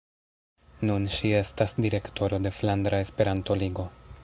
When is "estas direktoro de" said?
1.41-2.53